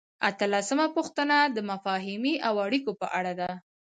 [0.29, 3.49] اتلسمه پوښتنه د مفاهمې او اړیکو په اړه ده.